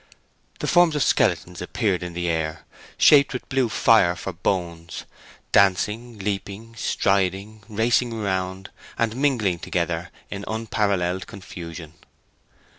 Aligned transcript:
The 0.61 0.65
forms 0.67 0.95
of 0.95 1.03
skeletons 1.03 1.61
appeared 1.61 2.01
in 2.01 2.13
the 2.13 2.27
air, 2.27 2.65
shaped 2.97 3.33
with 3.33 3.47
blue 3.49 3.69
fire 3.69 4.15
for 4.15 4.33
bones—dancing, 4.33 6.17
leaping, 6.17 6.75
striding, 6.75 7.61
racing 7.69 8.11
around, 8.11 8.71
and 8.97 9.15
mingling 9.15 9.57
altogether 9.57 10.09
in 10.31 10.43
unparalleled 10.47 11.27
confusion. 11.27 11.93